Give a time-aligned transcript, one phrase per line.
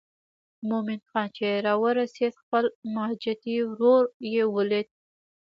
[0.69, 2.63] مومن خان چې راورسېد خپل
[2.95, 4.87] ماجتي ورور یې ولید.